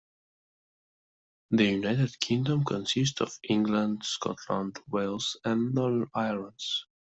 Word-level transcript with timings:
The 1.51 1.63
United 1.63 2.19
Kingdom 2.19 2.63
consists 2.65 3.21
of 3.21 3.37
England, 3.47 4.01
Scotland, 4.03 4.79
Wales 4.89 5.37
and 5.45 5.75
Northern 5.75 6.09
Ireland. 6.15 6.55